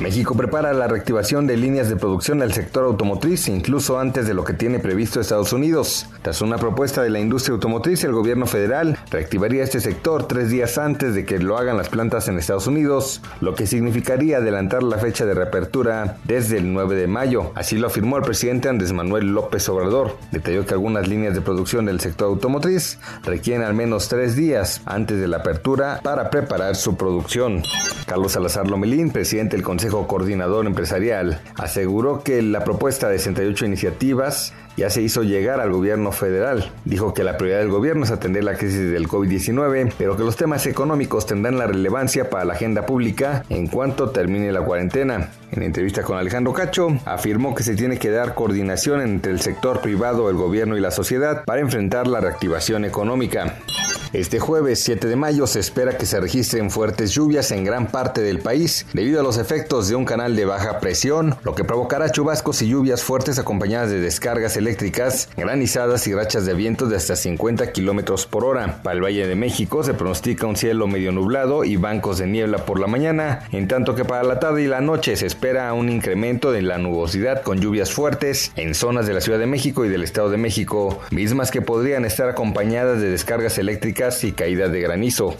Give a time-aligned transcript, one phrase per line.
[0.00, 4.44] México prepara la reactivación de líneas de producción del sector automotriz, incluso antes de lo
[4.44, 6.06] que tiene previsto Estados Unidos.
[6.20, 10.76] Tras una propuesta de la industria automotriz, el gobierno federal reactivaría este sector tres días
[10.76, 14.98] antes de que lo hagan las plantas en Estados Unidos, lo que significaría adelantar la
[14.98, 17.52] fecha de reapertura desde el 9 de mayo.
[17.54, 20.18] Así lo afirmó el presidente Andrés Manuel López Obrador.
[20.30, 25.18] Detalló que algunas líneas de producción del sector automotriz requieren al menos tres días antes
[25.18, 27.62] de la apertura para preparar su producción.
[28.06, 34.52] Carlos Salazar Lomelín, presidente del Consejo Coordinador Empresarial, aseguró que la propuesta de 68 iniciativas
[34.76, 36.70] ya se hizo llegar al gobierno federal.
[36.84, 40.36] Dijo que la prioridad del gobierno es atender la crisis del COVID-19, pero que los
[40.36, 45.30] temas económicos tendrán la relevancia para la agenda pública en cuanto termine la cuarentena.
[45.52, 49.80] En entrevista con Alejandro Cacho, afirmó que se tiene que dar coordinación entre el sector
[49.80, 53.56] privado, el gobierno y la sociedad para enfrentar la reactivación económica.
[54.12, 58.22] Este jueves 7 de mayo se espera que se registren fuertes lluvias en gran parte
[58.22, 62.10] del país debido a los efectos de un canal de baja presión, lo que provocará
[62.10, 67.16] chubascos y lluvias fuertes acompañadas de descargas eléctricas, granizadas y rachas de viento de hasta
[67.16, 68.80] 50 kilómetros por hora.
[68.82, 72.58] Para el Valle de México se pronostica un cielo medio nublado y bancos de niebla
[72.58, 75.88] por la mañana, en tanto que para la tarde y la noche se espera un
[75.88, 79.88] incremento de la nubosidad con lluvias fuertes en zonas de la Ciudad de México y
[79.88, 83.58] del Estado de México, mismas que podrían estar acompañadas de descargas
[83.96, 85.34] eléctricas y caídas de granizo.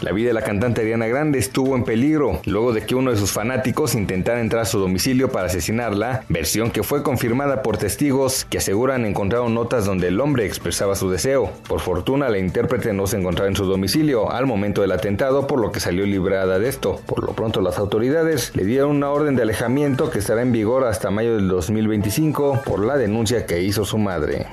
[0.00, 3.16] La vida de la cantante Ariana Grande estuvo en peligro luego de que uno de
[3.16, 8.44] sus fanáticos intentara entrar a su domicilio para asesinarla, versión que fue confirmada por testigos
[8.44, 11.50] que aseguran encontraron notas donde el hombre expresaba su deseo.
[11.68, 15.60] Por fortuna, la intérprete no se encontraba en su domicilio al momento del atentado, por
[15.60, 17.00] lo que salió librada de esto.
[17.06, 20.84] Por lo pronto, las autoridades le dieron una orden de alejamiento que estará en vigor
[20.84, 24.48] hasta mayo del 2025 por la denuncia que hizo su madre.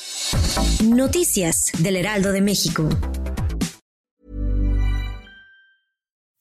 [0.86, 2.88] Noticias del Heraldo de México.